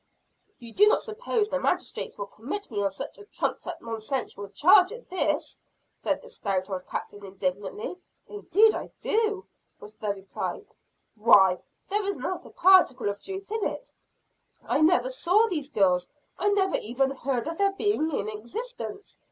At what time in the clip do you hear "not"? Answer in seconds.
0.87-1.03, 12.17-12.47